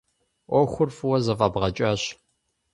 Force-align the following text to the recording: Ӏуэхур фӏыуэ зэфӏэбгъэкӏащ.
Ӏуэхур 0.49 0.89
фӏыуэ 0.97 1.17
зэфӏэбгъэкӏащ. 1.25 2.01